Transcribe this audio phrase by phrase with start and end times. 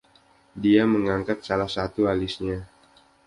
[0.63, 2.59] Dia mengangkat salah satu alisnya.